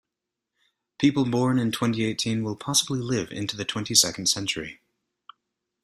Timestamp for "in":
1.59-1.71